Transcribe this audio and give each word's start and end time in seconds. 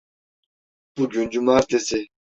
Bugün 0.97 1.29
cumartesi. 1.29 2.07